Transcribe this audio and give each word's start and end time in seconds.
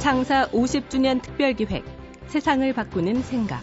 창사 0.00 0.48
50주년 0.48 1.20
특별기획 1.20 1.84
세상을 2.28 2.72
바꾸는 2.72 3.20
생각 3.20 3.60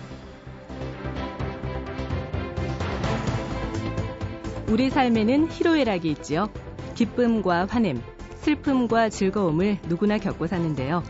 우리 4.69 4.91
삶에는 4.91 5.49
희로애락이 5.49 6.11
있지요. 6.11 6.49
기쁨과 6.93 7.65
화냄, 7.65 8.03
슬픔과 8.41 9.09
즐거움을 9.09 9.79
누구나 9.87 10.19
겪고 10.19 10.45
사는데요. 10.45 11.01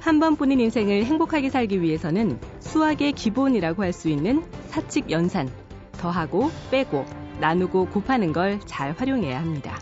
한 0.00 0.18
번뿐인 0.18 0.58
인생을 0.58 1.04
행복하게 1.04 1.50
살기 1.50 1.80
위해서는 1.80 2.40
수학의 2.58 3.12
기본이라고 3.12 3.84
할 3.84 3.92
수 3.92 4.08
있는 4.08 4.42
사칙 4.66 5.08
연산, 5.12 5.48
더하고 5.92 6.50
빼고 6.72 7.04
나누고 7.38 7.90
곱하는 7.90 8.32
걸 8.32 8.58
잘 8.66 8.90
활용해야 8.90 9.38
합니다. 9.38 9.78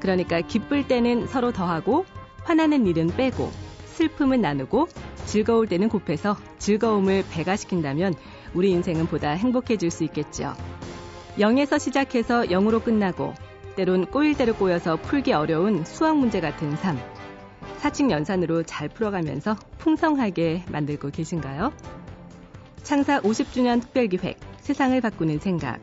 그러니까 0.00 0.40
기쁠 0.40 0.88
때는 0.88 1.26
서로 1.26 1.52
더하고 1.52 2.06
화나는 2.44 2.86
일은 2.86 3.08
빼고 3.08 3.50
슬픔은 3.92 4.40
나누고 4.40 4.88
즐거울 5.26 5.68
때는 5.68 5.88
곱해서 5.88 6.36
즐거움을 6.58 7.24
배가시킨다면 7.30 8.14
우리 8.54 8.70
인생은 8.70 9.06
보다 9.06 9.30
행복해질 9.30 9.90
수 9.90 10.04
있겠죠. 10.04 10.54
0에서 11.38 11.78
시작해서 11.78 12.42
0으로 12.42 12.82
끝나고 12.82 13.34
때론 13.76 14.06
꼬일 14.06 14.36
대로 14.36 14.54
꼬여서 14.54 14.96
풀기 14.96 15.32
어려운 15.32 15.84
수학 15.84 16.16
문제 16.16 16.40
같은 16.40 16.76
삶. 16.76 16.98
사칙 17.78 18.10
연산으로 18.10 18.62
잘 18.62 18.88
풀어가면서 18.88 19.56
풍성하게 19.78 20.64
만들고 20.70 21.10
계신가요? 21.10 21.72
창사 22.82 23.20
50주년 23.20 23.80
특별기획 23.80 24.38
세상을 24.58 25.00
바꾸는 25.00 25.38
생각. 25.38 25.80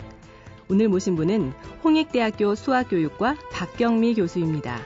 오늘 0.69 0.87
모신 0.87 1.15
분은 1.15 1.51
홍익대학교 1.83 2.53
수학교육과 2.55 3.35
박경미 3.51 4.15
교수입니다. 4.15 4.79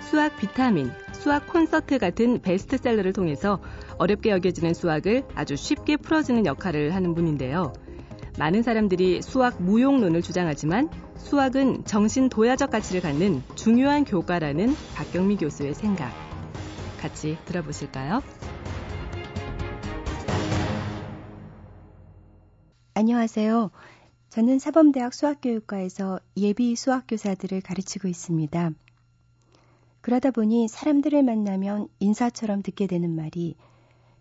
수학 0.00 0.36
비타민, 0.38 0.90
수학 1.18 1.48
콘서트 1.48 1.98
같은 1.98 2.40
베스트셀러를 2.40 3.12
통해서 3.12 3.60
어렵게 3.98 4.30
여겨지는 4.30 4.72
수학을 4.72 5.24
아주 5.34 5.56
쉽게 5.56 5.96
풀어주는 5.96 6.46
역할을 6.46 6.94
하는 6.94 7.14
분인데요. 7.14 7.72
많은 8.38 8.62
사람들이 8.62 9.20
수학 9.20 9.60
무용론을 9.60 10.22
주장하지만 10.22 10.88
수학은 11.16 11.84
정신 11.84 12.28
도야적 12.28 12.70
가치를 12.70 13.00
갖는 13.00 13.42
중요한 13.56 14.04
교과라는 14.04 14.74
박경미 14.94 15.38
교수의 15.38 15.74
생각. 15.74 16.12
같이 17.00 17.36
들어보실까요? 17.46 18.22
안녕하세요. 22.94 23.70
저는 24.30 24.58
사범대학 24.58 25.14
수학교육과에서 25.14 26.20
예비 26.36 26.76
수학교사들을 26.76 27.60
가르치고 27.60 28.06
있습니다. 28.06 28.70
그러다 30.08 30.30
보니 30.30 30.68
사람들을 30.68 31.22
만나면 31.22 31.86
인사처럼 31.98 32.62
듣게 32.62 32.86
되는 32.86 33.14
말이 33.14 33.56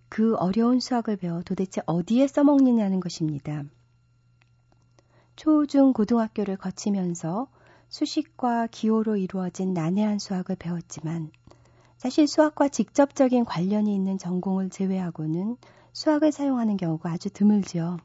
그 0.10 0.36
어려운 0.36 0.82
수학을 0.82 1.16
배워 1.16 1.44
도대체 1.44 1.82
어디에 1.86 2.28
써먹느냐는 2.28 3.00
것입니다. 3.00 3.64
초, 5.38 5.66
중, 5.66 5.94
고등학교를 5.94 6.58
거치면서 6.58 7.48
수식과 7.88 8.68
기호로 8.70 9.16
이루어진 9.16 9.74
난해한 9.74 10.20
수학을 10.20 10.58
배웠지만 10.58 11.32
사실 11.96 12.28
수학과 12.28 12.68
직접적인 12.68 13.46
관련이 13.46 13.96
있는 13.96 14.18
전공을 14.18 14.70
제외하고는 14.70 15.56
수학을 15.94 16.34
사용하는 16.34 16.76
경우가 16.76 17.12
아주 17.12 17.30
드물지요. 17.30 17.96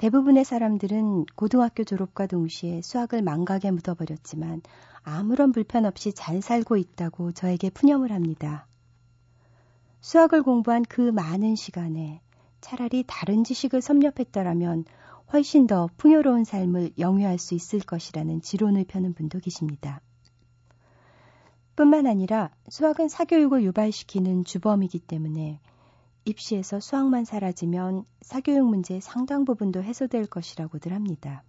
대부분의 0.00 0.46
사람들은 0.46 1.26
고등학교 1.36 1.84
졸업과 1.84 2.26
동시에 2.26 2.80
수학을 2.80 3.20
망각에 3.20 3.70
묻어버렸지만 3.70 4.62
아무런 5.02 5.52
불편 5.52 5.84
없이 5.84 6.14
잘 6.14 6.40
살고 6.40 6.78
있다고 6.78 7.32
저에게 7.32 7.68
푸념을 7.68 8.10
합니다. 8.10 8.66
수학을 10.00 10.42
공부한 10.42 10.84
그 10.88 11.02
많은 11.02 11.54
시간에 11.54 12.22
차라리 12.62 13.04
다른 13.06 13.44
지식을 13.44 13.82
섭렵했더라면 13.82 14.86
훨씬 15.34 15.66
더 15.66 15.90
풍요로운 15.98 16.44
삶을 16.44 16.92
영위할 16.98 17.36
수 17.36 17.54
있을 17.54 17.80
것이라는 17.80 18.40
지론을 18.40 18.86
펴는 18.88 19.12
분도 19.12 19.38
계십니다. 19.38 20.00
뿐만 21.76 22.06
아니라 22.06 22.48
수학은 22.70 23.10
사교육을 23.10 23.64
유발시키는 23.64 24.44
주범이기 24.44 25.00
때문에 25.00 25.60
입시에서 26.24 26.80
수학만 26.80 27.24
사라지면 27.24 28.04
사교육 28.20 28.68
문제의 28.68 29.00
상당 29.00 29.44
부분도 29.44 29.82
해소될 29.82 30.26
것이라고들 30.26 30.92
합니다. 30.92 31.42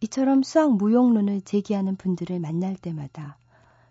이처럼 0.00 0.42
수학 0.42 0.76
무용론을 0.76 1.42
제기하는 1.42 1.96
분들을 1.96 2.38
만날 2.40 2.76
때마다 2.76 3.38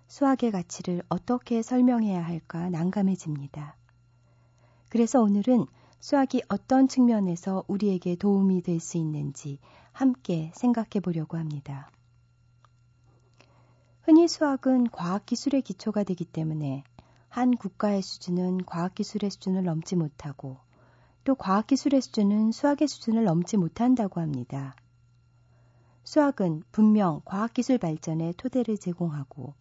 수학의 0.08 0.52
가치를 0.52 1.04
어떻게 1.10 1.62
설명해야 1.62 2.22
할까 2.24 2.70
난감해집니다. 2.70 3.76
그래서 4.90 5.22
오늘은 5.22 5.66
수학이 6.02 6.42
어떤 6.50 6.88
측면에서 6.88 7.64
우리에게 7.68 8.16
도움이 8.16 8.62
될 8.62 8.80
수 8.80 8.98
있는지 8.98 9.60
함께 9.94 10.52
생각해 10.56 11.00
보려고 11.02 11.38
합니다. 11.38 11.92
흔히 14.02 14.28
수학은 14.28 14.90
과학기술의 14.90 15.62
기초가 15.62 16.04
되기 16.04 16.26
때문에 16.26 16.84
한 17.32 17.56
국가의 17.56 18.02
수준은 18.02 18.66
과학기술의 18.66 19.32
수준을 19.32 19.64
넘지 19.64 19.96
못하고 19.96 20.58
또 21.24 21.34
과학기술의 21.36 22.02
수준은 22.02 22.52
수학의 22.52 22.90
수준을 22.90 23.24
넘지 23.24 23.56
못한다고 23.56 24.20
합니다. 24.20 24.76
수학은 26.04 26.64
분명 26.74 27.22
과학기술 27.24 27.78
발전의 27.78 28.34
토대를 28.34 28.78
제공하고 28.78 29.54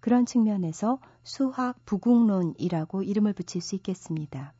그런 0.00 0.26
측면에서 0.26 0.98
수학 1.24 1.82
부국론이라고 1.86 3.02
이름을 3.02 3.32
붙일 3.32 3.62
수 3.62 3.76
있겠습니다. 3.76 4.52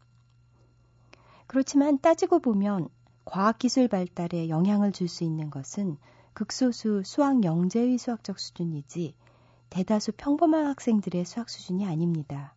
그렇지만 1.46 1.98
따지고 1.98 2.38
보면 2.38 2.88
과학기술 3.26 3.88
발달에 3.88 4.48
영향을 4.48 4.92
줄 4.92 5.08
수 5.08 5.24
있는 5.24 5.50
것은 5.50 5.98
극소수 6.32 7.02
수학 7.04 7.44
영재의 7.44 7.98
수학적 7.98 8.38
수준이지 8.38 9.14
대다수 9.70 10.12
평범한 10.16 10.66
학생들의 10.66 11.24
수학 11.24 11.50
수준이 11.50 11.86
아닙니다. 11.86 12.54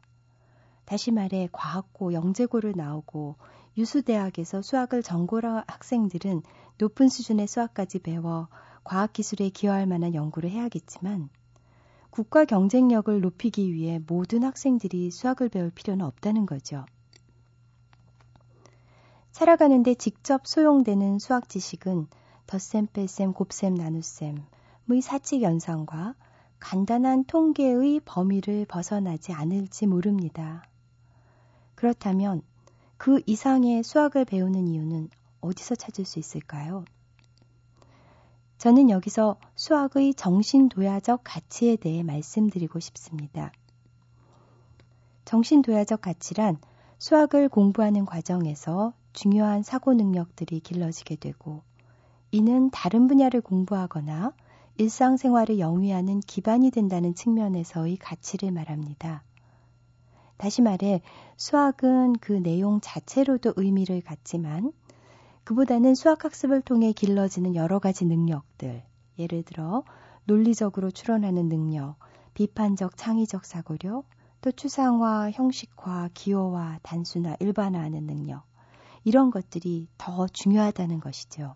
다시 0.85 1.11
말해 1.11 1.49
과학고, 1.51 2.13
영재고를 2.13 2.73
나오고 2.75 3.35
유수대학에서 3.77 4.61
수학을 4.61 5.03
전공한 5.03 5.63
학생들은 5.67 6.41
높은 6.77 7.09
수준의 7.09 7.47
수학까지 7.47 7.99
배워 7.99 8.47
과학기술에 8.83 9.49
기여할 9.49 9.85
만한 9.85 10.15
연구를 10.15 10.49
해야겠지만 10.49 11.29
국가 12.09 12.45
경쟁력을 12.45 13.21
높이기 13.21 13.71
위해 13.71 13.99
모든 14.07 14.43
학생들이 14.43 15.11
수학을 15.11 15.49
배울 15.49 15.69
필요는 15.69 16.03
없다는 16.05 16.45
거죠. 16.45 16.85
살아가는데 19.31 19.93
직접 19.93 20.47
소용되는 20.47 21.19
수학 21.19 21.47
지식은 21.47 22.07
덧셈, 22.47 22.87
뺄셈, 22.93 23.33
곱셈, 23.33 23.75
나눗셈의 23.75 25.01
사칙 25.03 25.43
연산과 25.43 26.15
간단한 26.59 27.25
통계의 27.25 28.01
범위를 28.05 28.65
벗어나지 28.65 29.33
않을지 29.33 29.87
모릅니다. 29.87 30.63
그렇다면 31.75 32.41
그 32.97 33.21
이상의 33.25 33.83
수학을 33.83 34.25
배우는 34.25 34.67
이유는 34.67 35.09
어디서 35.41 35.75
찾을 35.75 36.05
수 36.05 36.19
있을까요? 36.19 36.83
저는 38.57 38.89
여기서 38.89 39.37
수학의 39.55 40.13
정신도야적 40.15 41.21
가치에 41.23 41.77
대해 41.77 42.03
말씀드리고 42.03 42.81
싶습니다. 42.81 43.53
정신도야적 45.23 46.01
가치란 46.01 46.57
수학을 46.97 47.47
공부하는 47.47 48.03
과정에서 48.05 48.91
중요한 49.13 49.63
사고 49.63 49.93
능력들이 49.93 50.59
길러지게 50.59 51.15
되고 51.15 51.63
이는 52.31 52.69
다른 52.69 53.07
분야를 53.07 53.39
공부하거나 53.39 54.33
일상생활을 54.79 55.59
영위하는 55.59 56.21
기반이 56.21 56.71
된다는 56.71 57.13
측면에서의 57.13 57.97
가치를 57.97 58.51
말합니다. 58.51 59.25
다시 60.37 60.61
말해 60.61 61.01
수학은 61.35 62.13
그 62.21 62.31
내용 62.31 62.79
자체로도 62.79 63.55
의미를 63.57 63.99
갖지만 63.99 64.71
그보다는 65.43 65.95
수학학습을 65.95 66.61
통해 66.61 66.93
길러지는 66.93 67.55
여러 67.55 67.79
가지 67.79 68.05
능력들, 68.05 68.81
예를 69.17 69.43
들어 69.43 69.83
논리적으로 70.23 70.91
추론하는 70.91 71.49
능력, 71.49 71.97
비판적 72.33 72.95
창의적 72.95 73.43
사고력, 73.43 74.05
또 74.39 74.49
추상화, 74.49 75.31
형식화, 75.31 76.07
기호화, 76.13 76.79
단순화, 76.83 77.35
일반화하는 77.41 78.05
능력, 78.07 78.45
이런 79.03 79.29
것들이 79.29 79.89
더 79.97 80.25
중요하다는 80.27 81.01
것이죠. 81.01 81.55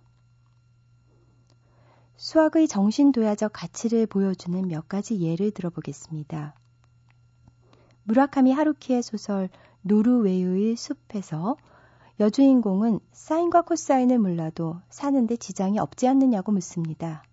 수학의 2.18 2.68
정신도야적 2.68 3.52
가치를 3.54 4.08
보여주는 4.08 4.68
몇 4.68 4.88
가지 4.88 5.20
예를 5.20 5.52
들어보겠습니다. 5.52 6.56
무라카미 8.04 8.52
하루키의 8.52 9.04
소설 9.04 9.50
노르웨이의 9.82 10.76
숲에서 10.76 11.58
여주인공은 12.20 13.00
사인과 13.12 13.64
코사인을 13.64 14.20
몰라도 14.20 14.80
사는데 14.90 15.36
지장이 15.38 15.80
없지 15.80 16.08
않느냐고 16.08 16.52
묻습니다. 16.52 17.24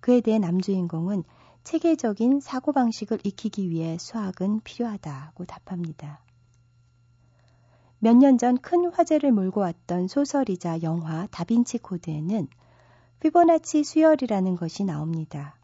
그에 0.00 0.20
대해 0.20 0.38
남주인공은 0.38 1.24
체계적인 1.64 2.40
사고방식을 2.40 3.20
익히기 3.24 3.70
위해 3.70 3.96
수학은 3.98 4.60
필요하다고 4.62 5.44
답합니다. 5.46 6.20
몇 7.98 8.16
년 8.16 8.38
전 8.38 8.58
큰 8.58 8.90
화제를 8.92 9.32
몰고 9.32 9.60
왔던 9.60 10.08
소설이자 10.08 10.82
영화 10.82 11.26
다빈치 11.30 11.78
코드에는 11.78 12.48
피보나치 13.20 13.84
수열이라는 13.84 14.56
것이 14.56 14.84
나옵니다. 14.84 15.56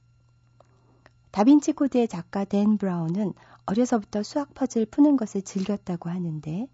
다빈치 1.30 1.72
코드의 1.72 2.08
작가 2.08 2.44
댄 2.44 2.76
브라운은 2.76 3.32
어려서부터 3.66 4.22
수학 4.22 4.54
퍼즐 4.54 4.86
푸는 4.86 5.16
것을 5.16 5.42
즐겼다고 5.42 6.10
하는데 6.10 6.68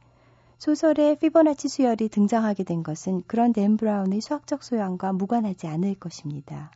소설에 0.59 1.15
피보나치 1.17 1.69
수열이 1.69 2.09
등장하게 2.09 2.65
된 2.65 2.83
것은 2.83 3.23
그런 3.27 3.53
댄 3.53 3.77
브라운의 3.77 4.21
수학적 4.21 4.65
소양과 4.65 5.13
무관하지 5.13 5.69
않을 5.69 5.95
것입니다. 5.95 6.73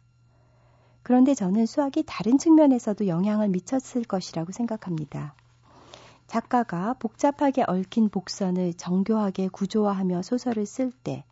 그런데 1.02 1.34
저는 1.34 1.66
수학이 1.66 2.04
다른 2.06 2.38
측면에서도 2.38 3.08
영향을 3.08 3.48
미쳤을 3.48 4.04
것이라고 4.04 4.52
생각합니다. 4.52 5.34
작가가 6.28 6.94
복잡하게 6.94 7.64
얽힌 7.66 8.08
복선을 8.08 8.74
정교하게 8.74 9.48
구조화하며 9.48 10.22
소설을 10.22 10.64
쓸 10.64 10.92
때 10.92 11.24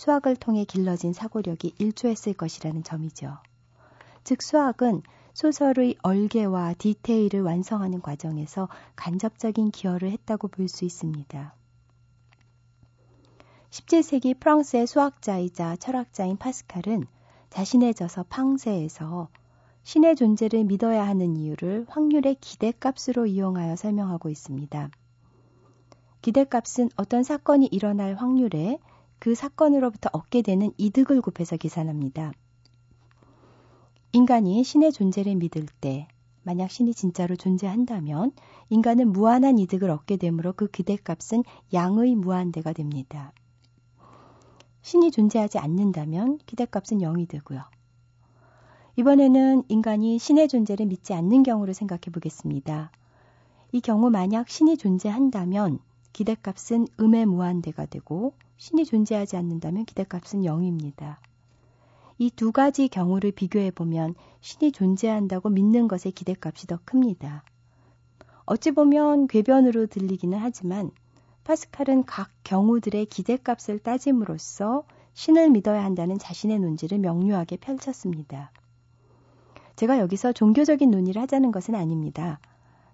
수학을 0.00 0.34
통해 0.34 0.64
길러진 0.64 1.12
사고력이 1.12 1.74
일조했을 1.76 2.32
것이라는 2.32 2.82
점이죠. 2.82 3.36
즉 4.24 4.40
수학은 4.40 5.02
소설의 5.34 5.96
얼개와 6.02 6.72
디테일을 6.78 7.42
완성하는 7.42 8.00
과정에서 8.00 8.70
간접적인 8.96 9.70
기여를 9.72 10.10
했다고 10.10 10.48
볼 10.48 10.68
수 10.68 10.86
있습니다. 10.86 11.54
17세기 13.68 14.40
프랑스의 14.40 14.86
수학자이자 14.86 15.76
철학자인 15.76 16.38
파스칼은 16.38 17.04
자신의 17.50 17.92
저서 17.92 18.24
팡세에서 18.30 19.28
신의 19.82 20.16
존재를 20.16 20.64
믿어야 20.64 21.06
하는 21.06 21.36
이유를 21.36 21.84
확률의 21.90 22.36
기대값으로 22.40 23.26
이용하여 23.26 23.76
설명하고 23.76 24.30
있습니다. 24.30 24.90
기대값은 26.22 26.88
어떤 26.96 27.22
사건이 27.22 27.68
일어날 27.70 28.14
확률에 28.14 28.78
그 29.20 29.34
사건으로부터 29.34 30.08
얻게 30.12 30.42
되는 30.42 30.72
이득을 30.78 31.20
곱해서 31.20 31.56
계산합니다. 31.56 32.32
인간이 34.12 34.64
신의 34.64 34.92
존재를 34.92 35.36
믿을 35.36 35.66
때 35.80 36.08
만약 36.42 36.70
신이 36.70 36.94
진짜로 36.94 37.36
존재한다면 37.36 38.32
인간은 38.70 39.12
무한한 39.12 39.58
이득을 39.58 39.90
얻게 39.90 40.16
되므로 40.16 40.54
그 40.54 40.66
기대값은 40.68 41.44
양의 41.72 42.16
무한대가 42.16 42.72
됩니다. 42.72 43.32
신이 44.82 45.10
존재하지 45.10 45.58
않는다면 45.58 46.38
기대값은 46.46 46.98
0이 46.98 47.28
되고요. 47.28 47.62
이번에는 48.96 49.64
인간이 49.68 50.18
신의 50.18 50.48
존재를 50.48 50.86
믿지 50.86 51.12
않는 51.12 51.42
경우를 51.42 51.74
생각해 51.74 52.04
보겠습니다. 52.10 52.90
이 53.72 53.80
경우 53.82 54.10
만약 54.10 54.48
신이 54.48 54.78
존재한다면 54.78 55.78
기대값은 56.14 56.88
음의 56.98 57.26
무한대가 57.26 57.84
되고 57.84 58.32
신이 58.60 58.84
존재하지 58.84 59.38
않는다면 59.38 59.86
기대값은 59.86 60.42
0입니다. 60.42 61.16
이 62.18 62.28
두 62.28 62.52
가지 62.52 62.88
경우를 62.88 63.32
비교해 63.32 63.70
보면 63.70 64.14
신이 64.42 64.72
존재한다고 64.72 65.48
믿는 65.48 65.88
것의 65.88 66.12
기대값이 66.12 66.66
더 66.66 66.78
큽니다. 66.84 67.42
어찌 68.44 68.72
보면 68.72 69.28
궤변으로 69.28 69.86
들리기는 69.86 70.36
하지만 70.36 70.90
파스칼은 71.44 72.04
각 72.04 72.28
경우들의 72.44 73.06
기대값을 73.06 73.78
따짐으로써 73.78 74.84
신을 75.14 75.48
믿어야 75.48 75.82
한다는 75.82 76.18
자신의 76.18 76.58
논지를 76.58 76.98
명료하게 76.98 77.56
펼쳤습니다. 77.56 78.52
제가 79.76 79.98
여기서 80.00 80.34
종교적인 80.34 80.90
논의를 80.90 81.22
하자는 81.22 81.50
것은 81.50 81.74
아닙니다. 81.74 82.38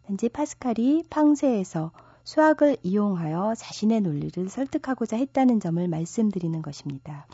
단지 0.07 0.29
파스칼이 0.29 1.03
팡세에서 1.11 1.91
수학을 2.27 2.77
이용하여 2.83 3.55
자신의 3.55 4.01
논리를 4.01 4.49
설득하고자 4.49 5.17
했다는 5.17 5.61
점을 5.61 5.87
말씀드리는 5.87 6.61
것입니다. 6.61 7.29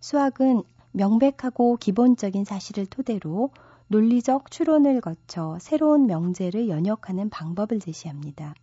수학은 0.00 0.62
명백하고 0.92 1.78
기본적인 1.78 2.44
사실을 2.44 2.84
토대로 2.84 3.52
논리적 3.88 4.50
추론을 4.50 5.00
거쳐 5.00 5.56
새로운 5.62 6.06
명제를 6.06 6.68
연역하는 6.68 7.30
방법을 7.30 7.80
제시합니다. 7.80 8.54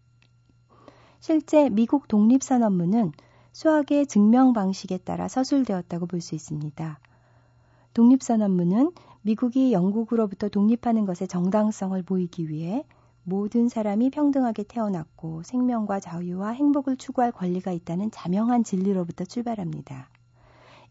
실제 1.20 1.68
미국 1.70 2.08
독립산업문은 2.08 3.12
수학의 3.54 4.06
증명 4.06 4.54
방식에 4.54 5.00
따라 5.00 5.28
서술되었다고 5.28 6.06
볼 6.06 6.22
수 6.22 6.36
있습니다. 6.36 7.00
독립산업문은 7.96 8.92
미국이 9.24 9.74
영국으로부터 9.74 10.50
독립하는 10.50 11.06
것의 11.06 11.28
정당성을 11.28 12.00
보이기 12.04 12.50
위해 12.50 12.86
모든 13.26 13.70
사람이 13.70 14.10
평등하게 14.10 14.64
태어났고 14.64 15.44
생명과 15.44 16.00
자유와 16.02 16.50
행복을 16.50 16.98
추구할 16.98 17.32
권리가 17.32 17.72
있다는 17.72 18.12
자명한 18.12 18.64
진리로부터 18.64 19.24
출발합니다. 19.24 20.10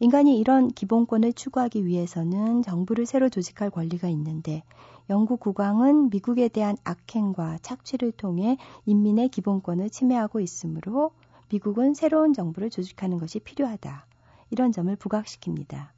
인간이 0.01 0.39
이런 0.39 0.69
기본권을 0.69 1.35
추구하기 1.35 1.87
위해서는 1.87 2.63
정부를 2.63 3.07
새로 3.07 3.29
조직할 3.29 3.71
권리가 3.71 4.09
있는데 4.09 4.63
영국 5.11 5.41
국왕은 5.41 6.11
미국에 6.11 6.49
대한 6.49 6.77
악행과 6.85 7.59
착취를 7.63 8.13
통해 8.13 8.57
인민의 8.87 9.29
기본권을 9.29 9.91
침해하고 9.91 10.41
있으므로 10.41 11.13
미국은 11.51 11.95
새로운 11.95 12.33
정부를 12.33 12.71
조직하는 12.71 13.19
것이 13.19 13.39
필요하다. 13.41 14.07
이런 14.51 14.73
점을 14.73 14.95
부각시킵니다. 14.97 15.89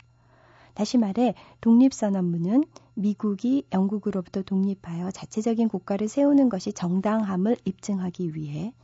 다시 0.75 0.99
말해 0.99 1.35
독립선언문은 1.61 2.65
미국이 2.95 3.65
영국으로부터 3.73 4.43
독립하여 4.43 5.11
자체적인 5.13 5.69
국가를 5.69 6.09
세우는 6.09 6.49
것이 6.49 6.73
정당함을 6.73 7.57
입증하기 7.65 8.35
위해 8.35 8.75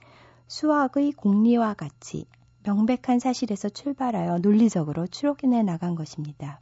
수학의 0.47 1.13
공리와 1.13 1.75
같이 1.75 2.27
명백한 2.63 3.19
사실에서 3.19 3.69
출발하여 3.69 4.39
논리적으로 4.39 5.07
추론해 5.07 5.63
나간 5.63 5.95
것입니다. 5.95 6.61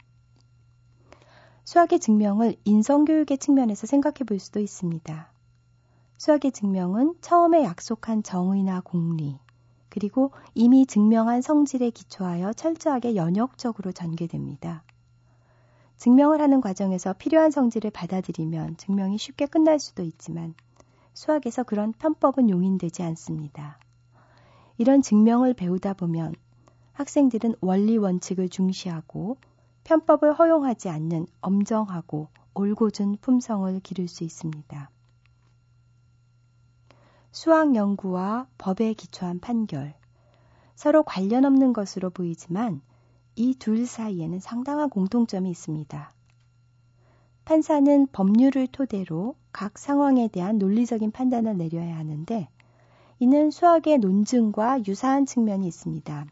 수학의 1.64 2.00
증명을 2.00 2.56
인성교육의 2.64 3.36
측면에서 3.38 3.86
생각해 3.86 4.24
볼 4.26 4.38
수도 4.38 4.60
있습니다. 4.60 5.30
수학의 6.16 6.52
증명은 6.52 7.16
처음에 7.20 7.62
약속한 7.62 8.22
정의나 8.22 8.80
공리, 8.80 9.38
그리고 9.88 10.32
이미 10.54 10.86
증명한 10.86 11.42
성질에 11.42 11.90
기초하여 11.90 12.52
철저하게 12.54 13.16
연역적으로 13.16 13.92
전개됩니다. 13.92 14.82
증명을 15.98 16.40
하는 16.40 16.60
과정에서 16.60 17.12
필요한 17.12 17.50
성질을 17.50 17.90
받아들이면 17.90 18.76
증명이 18.76 19.18
쉽게 19.18 19.46
끝날 19.46 19.78
수도 19.78 20.02
있지만 20.02 20.54
수학에서 21.12 21.64
그런 21.64 21.92
편법은 21.92 22.50
용인되지 22.50 23.02
않습니다. 23.02 23.78
이런 24.78 25.02
증명을 25.02 25.54
배우다 25.54 25.94
보면 25.94 26.34
학생들은 26.92 27.56
원리 27.60 27.98
원칙을 27.98 28.48
중시하고 28.48 29.36
편법을 29.82 30.34
허용하지 30.34 30.88
않는 30.88 31.26
엄정하고 31.40 32.28
올곧은 32.54 33.18
품성을 33.20 33.80
기를 33.80 34.06
수 34.06 34.22
있습니다. 34.22 34.90
수학 37.32 37.74
연구와 37.74 38.46
법에 38.56 38.94
기초한 38.94 39.40
판결. 39.40 39.94
서로 40.74 41.02
관련 41.02 41.44
없는 41.44 41.72
것으로 41.72 42.10
보이지만 42.10 42.80
이 43.38 43.54
둘 43.54 43.86
사이에는 43.86 44.40
상당한 44.40 44.90
공통점이 44.90 45.48
있습니다. 45.48 46.12
판사는 47.44 48.08
법률을 48.10 48.66
토대로 48.66 49.36
각 49.52 49.78
상황에 49.78 50.26
대한 50.26 50.58
논리적인 50.58 51.12
판단을 51.12 51.56
내려야 51.56 51.96
하는데 51.96 52.48
이는 53.20 53.52
수학의 53.52 53.98
논증과 53.98 54.80
유사한 54.88 55.24
측면이 55.24 55.68
있습니다. 55.68 56.26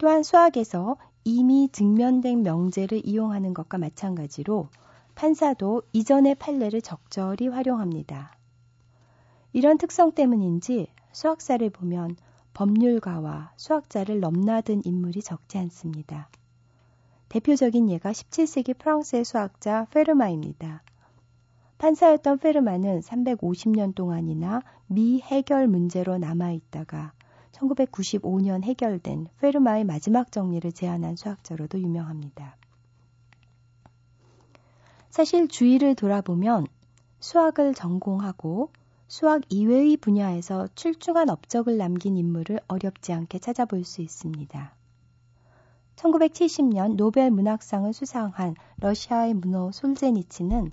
또한 0.00 0.24
수학에서 0.24 0.96
이미 1.22 1.68
증명된 1.70 2.42
명제를 2.42 3.02
이용하는 3.06 3.54
것과 3.54 3.78
마찬가지로 3.78 4.68
판사도 5.14 5.82
이전의 5.92 6.34
판례를 6.34 6.82
적절히 6.82 7.46
활용합니다. 7.46 8.36
이런 9.52 9.78
특성 9.78 10.10
때문인지 10.10 10.88
수학사를 11.12 11.70
보면 11.70 12.16
법률가와 12.56 13.52
수학자를 13.56 14.18
넘나든 14.20 14.80
인물이 14.86 15.20
적지 15.20 15.58
않습니다. 15.58 16.30
대표적인 17.28 17.90
예가 17.90 18.12
17세기 18.12 18.78
프랑스의 18.78 19.26
수학자 19.26 19.84
페르마입니다. 19.90 20.82
판사였던 21.76 22.38
페르마는 22.38 23.00
350년 23.00 23.94
동안이나 23.94 24.62
미해결 24.86 25.68
문제로 25.68 26.16
남아있다가 26.16 27.12
1995년 27.52 28.62
해결된 28.64 29.26
페르마의 29.38 29.84
마지막 29.84 30.32
정리를 30.32 30.72
제안한 30.72 31.16
수학자로도 31.16 31.78
유명합니다. 31.78 32.56
사실 35.10 35.46
주위를 35.46 35.94
돌아보면 35.94 36.66
수학을 37.20 37.74
전공하고 37.74 38.70
수학 39.08 39.42
이외의 39.48 39.96
분야에서 39.98 40.66
출중한 40.74 41.30
업적을 41.30 41.76
남긴 41.76 42.16
인물을 42.16 42.58
어렵지 42.66 43.12
않게 43.12 43.38
찾아볼 43.38 43.84
수 43.84 44.02
있습니다. 44.02 44.74
1970년 45.94 46.96
노벨 46.96 47.30
문학상을 47.30 47.92
수상한 47.92 48.54
러시아의 48.78 49.34
문호 49.34 49.70
솔제니친은 49.72 50.72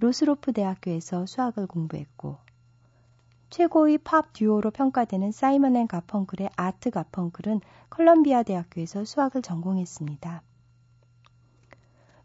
로스토프 0.00 0.52
대학교에서 0.52 1.26
수학을 1.26 1.66
공부했고 1.66 2.38
최고의 3.50 3.98
팝 3.98 4.32
듀오로 4.32 4.70
평가되는 4.72 5.30
사이먼 5.30 5.76
앤 5.76 5.86
가펑클의 5.86 6.50
아트 6.56 6.90
가펑클은 6.90 7.60
컬럼비아 7.90 8.42
대학교에서 8.42 9.04
수학을 9.04 9.42
전공했습니다. 9.42 10.42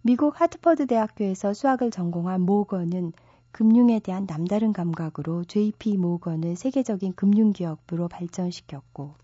미국 0.01 0.39
하트퍼드 0.39 0.87
대학교에서 0.87 1.53
수학을 1.53 1.91
전공한 1.91 2.41
모건은 2.41 3.11
금융에 3.51 3.99
대한 3.99 4.25
남다른 4.25 4.73
감각으로 4.73 5.43
JP 5.45 5.97
모건을 5.97 6.55
세계적인 6.55 7.13
금융기업으로 7.13 8.07
발전시켰고 8.07 9.15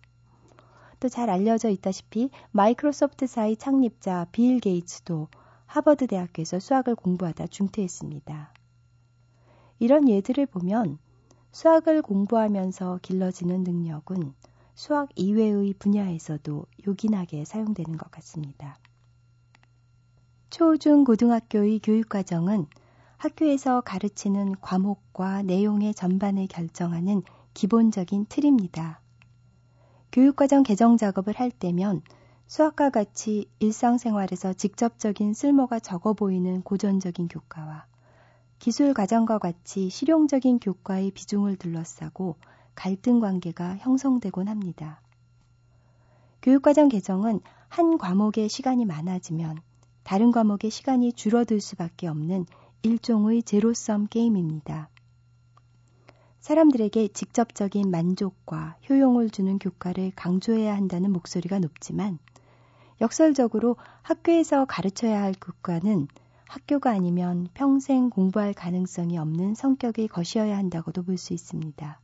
또 1.00 1.10
잘 1.10 1.30
알려져 1.30 1.70
있다시피 1.70 2.30
마이크로소프트사의 2.52 3.58
창립자 3.58 4.28
빌 4.32 4.60
게이츠도 4.60 5.28
하버드 5.66 6.08
대학교에서 6.08 6.60
수학을 6.60 6.96
공부하다 6.96 7.48
중퇴했습니다. 7.48 8.54
이런 9.80 10.10
예들을 10.10 10.46
보면 10.48 10.98
수학을 11.52 12.02
공부하면서 12.02 13.00
길러지는 13.02 13.64
능력은 13.64 14.34
수학 14.74 15.10
이외의 15.16 15.74
분야에서도 15.78 16.66
요긴하게 16.88 17.46
사용되는 17.46 17.98
것 17.98 18.10
같습니다. 18.12 18.80
초 20.50 20.78
중 20.78 21.04
고등학교의 21.04 21.80
교육과정은 21.80 22.68
학교에서 23.18 23.82
가르치는 23.82 24.56
과목과 24.62 25.42
내용의 25.42 25.94
전반을 25.94 26.48
결정하는 26.48 27.24
기본적인 27.54 28.26
틀입니다. 28.28 29.00
교육과정 30.12 30.64
개정 30.64 30.98
작업을 30.98 31.34
할 31.40 31.52
때면 31.52 32.02
수학과 32.48 32.90
같이 32.90 33.50
일상생활에서 33.60 34.54
직접적인 34.54 35.34
쓸모가 35.34 35.80
적어 35.80 36.14
보이는 36.14 36.62
고전적인 36.62 37.28
교과와 37.28 37.86
기술 38.60 38.94
과정과 38.94 39.40
같이 39.40 39.90
실용적인 39.90 40.60
교과의 40.60 41.12
비중을 41.12 41.56
둘러싸고 41.58 42.36
갈등 42.76 43.20
관계가 43.20 43.78
형성되곤 43.78 44.48
합니다. 44.48 45.02
교육과정 46.42 46.90
개정은 46.90 47.40
한 47.68 47.98
과목의 47.98 48.50
시간이 48.50 48.86
많아지면 48.86 49.58
다른 50.04 50.32
과목의 50.32 50.70
시간이 50.70 51.14
줄어들 51.14 51.60
수밖에 51.60 52.08
없는 52.08 52.46
일종의 52.86 53.42
제로섬 53.42 54.06
게임입니다. 54.06 54.90
사람들에게 56.40 57.08
직접적인 57.08 57.90
만족과 57.90 58.78
효용을 58.88 59.32
주는 59.32 59.58
교과를 59.58 60.12
강조해야 60.16 60.76
한다는 60.76 61.12
목소리가 61.12 61.58
높지만 61.58 62.20
역설적으로 63.02 63.78
학교에서 64.04 64.66
가르쳐야 64.66 65.20
할 65.20 65.34
교과는 65.34 66.08
학교가 66.48 66.92
아니면 66.92 67.48
평생 67.56 68.12
공부할 68.12 68.54
가능성이 68.54 69.18
없는 69.18 69.56
성격의 69.56 70.08
것이어야 70.08 70.56
한다고도 70.56 71.02
볼 71.02 71.18
수 71.18 71.34
있습니다. 71.34 72.00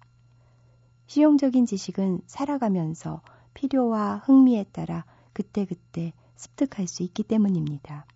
실용적인 1.05 1.67
지식은 1.67 2.21
살아가면서 2.25 3.21
필요와 3.53 4.23
흥미에 4.25 4.63
따라 4.71 5.05
그때그때 5.33 6.13
습득할 6.37 6.87
수 6.87 7.03
있기 7.03 7.21
때문입니다. 7.21 8.07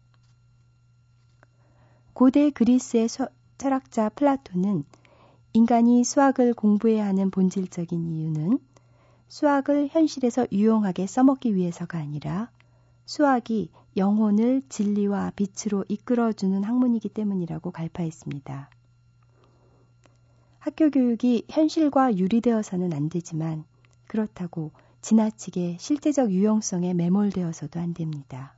고대 2.16 2.50
그리스의 2.50 3.10
철학자 3.58 4.08
플라톤은 4.08 4.86
인간이 5.52 6.06
수학을 6.06 6.54
공부해야 6.54 7.06
하는 7.06 7.30
본질적인 7.30 8.10
이유는 8.10 8.58
수학을 9.28 9.90
현실에서 9.92 10.48
유용하게 10.50 11.08
써먹기 11.08 11.56
위해서가 11.56 11.98
아니라 11.98 12.50
수학이 13.06 13.70
영혼을 13.98 14.62
진리와 14.70 15.34
빛으로 15.36 15.84
이끌어주는 15.90 16.64
학문이기 16.64 17.10
때문이라고 17.10 17.72
갈파했습니다. 17.72 18.70
학교 20.60 20.90
교육이 20.90 21.44
현실과 21.50 22.16
유리되어서는 22.16 22.94
안 22.94 23.10
되지만 23.10 23.66
그렇다고 24.08 24.72
지나치게 25.02 25.80
실제적 25.82 26.32
유용성에 26.32 26.94
매몰되어서도 26.94 27.78
안 27.78 27.94
됩니다. 27.94 28.56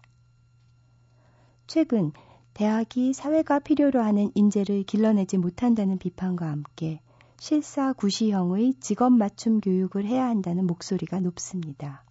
최근 1.66 2.12
대학이 2.58 3.14
사회가 3.14 3.60
필요로 3.60 4.02
하는 4.02 4.32
인재를 4.34 4.82
길러내지 4.82 5.38
못한다는 5.38 6.00
비판과 6.00 6.50
함께 6.50 7.02
실사 7.40 7.94
구시형의 7.94 8.74
직업 8.80 9.14
맞춤 9.14 9.62
교육을 9.62 10.06
해야 10.06 10.26
한다는 10.26 10.66
목소리가 10.66 11.20
높습니다. 11.20 12.04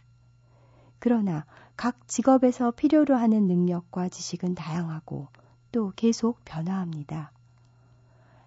그러나 1.00 1.46
각 1.76 2.06
직업에서 2.06 2.70
필요로 2.70 3.16
하는 3.16 3.48
능력과 3.48 4.08
지식은 4.08 4.54
다양하고 4.54 5.26
또 5.72 5.92
계속 5.96 6.38
변화합니다. 6.44 7.32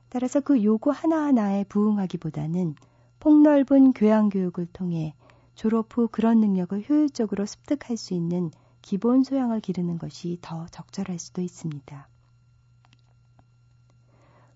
따라서 0.08 0.40
그 0.40 0.64
요구 0.64 0.92
하나하나에 0.92 1.66
부응하기보다는 1.66 2.76
폭넓은 3.20 3.92
교양 3.92 4.30
교육을 4.30 4.68
통해 4.72 5.16
졸업 5.54 5.98
후 5.98 6.08
그런 6.10 6.40
능력을 6.40 6.82
효율적으로 6.88 7.46
습득할 7.46 7.98
수 7.98 8.14
있는 8.14 8.52
기본 8.82 9.24
소양을 9.24 9.60
기르는 9.62 9.98
것이 9.98 10.38
더 10.42 10.66
적절할 10.68 11.20
수도 11.20 11.42
있습니다. 11.42 12.08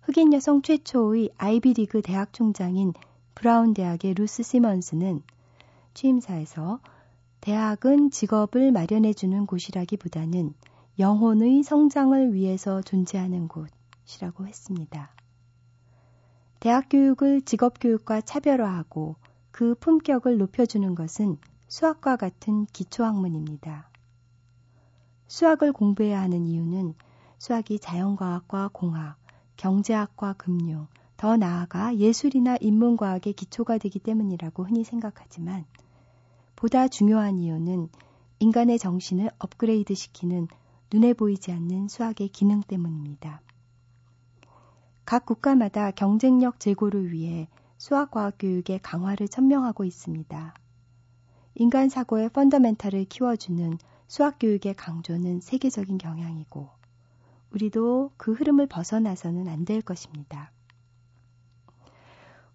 흑인 0.01 0.33
여성 0.33 0.61
최초의 0.61 1.31
아이비리그 1.37 2.01
대학 2.01 2.33
총장인 2.33 2.93
브라운 3.35 3.73
대학의 3.73 4.13
루스 4.15 4.43
시먼스는 4.43 5.21
취임사에서 5.93 6.79
대학은 7.41 8.11
직업을 8.11 8.71
마련해주는 8.71 9.45
곳이라기보다는 9.45 10.53
영혼의 10.99 11.63
성장을 11.63 12.33
위해서 12.33 12.81
존재하는 12.81 13.47
곳이라고 13.47 14.47
했습니다. 14.47 15.13
대학 16.59 16.87
교육을 16.89 17.41
직업 17.41 17.79
교육과 17.79 18.21
차별화하고 18.21 19.15
그 19.51 19.75
품격을 19.75 20.37
높여주는 20.37 20.95
것은 20.95 21.37
수학과 21.67 22.15
같은 22.15 22.65
기초학문입니다. 22.67 23.89
수학을 25.33 25.73
공부해야 25.73 26.21
하는 26.21 26.45
이유는 26.45 26.93
수학이 27.39 27.79
자연과학과 27.79 28.69
공학, 28.71 29.17
경제학과 29.57 30.33
금융, 30.33 30.85
더 31.17 31.37
나아가 31.37 31.97
예술이나 31.97 32.57
인문과학의 32.61 33.33
기초가 33.33 33.79
되기 33.79 33.97
때문이라고 33.97 34.63
흔히 34.63 34.83
생각하지만 34.83 35.65
보다 36.55 36.87
중요한 36.87 37.39
이유는 37.39 37.89
인간의 38.37 38.77
정신을 38.77 39.31
업그레이드 39.39 39.95
시키는 39.95 40.49
눈에 40.93 41.13
보이지 41.13 41.51
않는 41.51 41.87
수학의 41.87 42.27
기능 42.27 42.61
때문입니다. 42.61 43.41
각 45.03 45.25
국가마다 45.25 45.89
경쟁력 45.89 46.59
제고를 46.59 47.11
위해 47.11 47.47
수학과학 47.79 48.35
교육의 48.37 48.81
강화를 48.83 49.27
천명하고 49.27 49.83
있습니다. 49.83 50.53
인간 51.55 51.89
사고의 51.89 52.29
펀더멘탈을 52.29 53.05
키워주는 53.05 53.79
수학 54.07 54.37
교육의 54.39 54.75
강조는 54.75 55.41
세계적인 55.41 55.97
경향이고, 55.97 56.69
우리도 57.51 58.11
그 58.17 58.33
흐름을 58.33 58.67
벗어나서는 58.67 59.47
안 59.47 59.65
될 59.65 59.81
것입니다. 59.81 60.51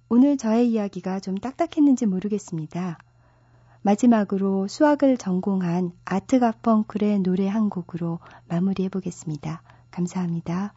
오늘 0.09 0.37
저의 0.37 0.71
이야기가 0.71 1.21
좀 1.21 1.37
딱딱했는지 1.37 2.07
모르겠습니다. 2.07 2.99
마지막으로 3.83 4.67
수학을 4.69 5.17
전공한 5.17 5.93
아트 6.05 6.39
가펑클의 6.39 7.21
노래 7.21 7.47
한 7.47 7.71
곡으로 7.71 8.19
마무리해 8.49 8.89
보겠습니다. 8.89 9.63
감사합니다. 9.91 10.73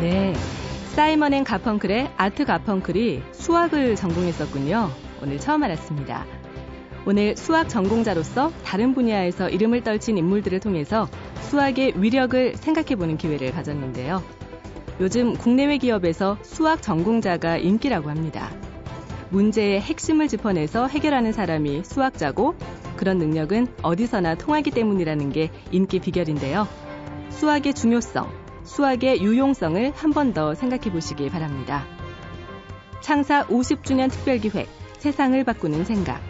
네. 0.00 0.32
사이먼 0.94 1.34
앤 1.34 1.42
가펑클의 1.42 2.12
아트 2.16 2.44
가펑클이 2.44 3.22
수학을 3.32 3.96
전공했었군요. 3.96 4.90
오늘 5.20 5.38
처음 5.38 5.64
알았습니다. 5.64 6.24
오늘 7.04 7.36
수학 7.36 7.68
전공자로서 7.68 8.52
다른 8.64 8.94
분야에서 8.94 9.48
이름을 9.48 9.82
떨친 9.82 10.16
인물들을 10.16 10.60
통해서 10.60 11.08
수학의 11.40 11.94
위력을 11.96 12.54
생각해보는 12.56 13.16
기회를 13.16 13.50
가졌는데요. 13.50 14.22
요즘 15.00 15.34
국내외 15.34 15.78
기업에서 15.78 16.38
수학 16.42 16.80
전공자가 16.80 17.56
인기라고 17.56 18.08
합니다. 18.08 18.50
문제의 19.30 19.80
핵심을 19.80 20.28
짚어내서 20.28 20.86
해결하는 20.86 21.32
사람이 21.32 21.82
수학자고 21.84 22.54
그런 22.96 23.18
능력은 23.18 23.66
어디서나 23.82 24.36
통하기 24.36 24.70
때문이라는 24.70 25.32
게 25.32 25.50
인기 25.72 25.98
비결인데요. 25.98 26.68
수학의 27.30 27.74
중요성, 27.74 28.28
수학의 28.68 29.22
유용성을 29.22 29.92
한 29.96 30.12
번 30.12 30.32
더 30.34 30.54
생각해 30.54 30.92
보시기 30.92 31.30
바랍니다. 31.30 31.84
창사 33.00 33.44
50주년 33.46 34.10
특별기획 34.10 34.68
세상을 34.98 35.42
바꾸는 35.44 35.84
생각 35.84 36.20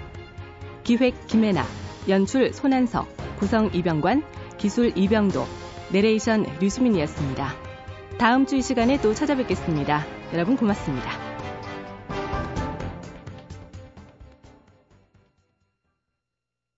기획 0.85 1.27
김혜나 1.27 1.65
연출 2.09 2.53
손한석 2.53 3.09
구성 3.39 3.71
이병관 3.75 4.23
기술 4.57 4.93
이병도 4.97 5.45
내레이션 5.91 6.47
류수민이었습니다. 6.61 7.53
다음 8.19 8.47
주 8.47 8.57
이 8.57 8.63
시간에 8.63 9.01
또 9.01 9.15
찾아뵙겠습니다. 9.15 10.07
여러분 10.33 10.57
고맙습니다. 10.57 11.28